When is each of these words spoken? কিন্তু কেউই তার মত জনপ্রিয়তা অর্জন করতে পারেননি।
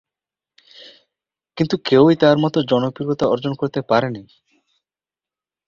কিন্তু 1.57 1.75
কেউই 1.85 2.15
তার 2.15 2.35
মত 2.37 2.55
জনপ্রিয়তা 2.71 3.25
অর্জন 3.27 3.53
করতে 3.55 3.79
পারেননি। 3.81 4.23